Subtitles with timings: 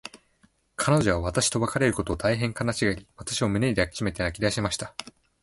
[0.77, 4.95] 彼女は私と別れることを、大へん悲しがり、私を胸に抱きしめて泣きだしました。